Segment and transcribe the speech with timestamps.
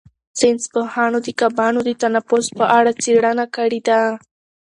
[0.39, 3.99] ساینس پوهانو د کبانو د تنفس په اړه څېړنه کړې ده.